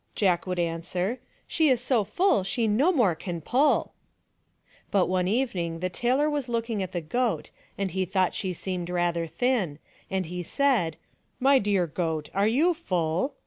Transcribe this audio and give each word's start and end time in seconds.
"Jack 0.15 0.47
would 0.47 0.57
answer," 0.57 1.19
she 1.47 1.69
is 1.69 1.79
so 1.79 2.03
fall 2.03 2.43
she 2.43 2.67
no 2.67 2.91
more 2.91 3.13
can 3.13 3.39
pull/' 3.39 3.91
But 4.89 5.05
one 5.05 5.27
evening 5.27 5.77
the 5.77 5.89
tailor 5.91 6.27
was 6.27 6.49
looking 6.49 6.81
at 6.81 6.91
the 6.91 7.01
goat 7.01 7.51
and 7.77 7.91
he 7.91 8.03
thought 8.05 8.33
she 8.33 8.51
seemed 8.51 8.89
rather 8.89 9.27
thin, 9.27 9.77
and 10.09 10.25
he 10.25 10.41
said," 10.41 10.97
My 11.49 11.59
dear 11.59 11.85
goat, 11.85 12.31
are 12.33 12.47
you 12.47 12.73
full 12.73 13.35